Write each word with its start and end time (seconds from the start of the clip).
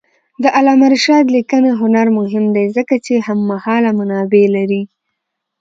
د 0.43 0.45
علامه 0.57 0.87
رشاد 0.95 1.25
لیکنی 1.35 1.71
هنر 1.81 2.07
مهم 2.19 2.45
دی 2.55 2.65
ځکه 2.77 2.95
چې 3.05 3.13
هممهاله 3.27 3.89
منابع 3.99 4.45
لري. 4.55 4.83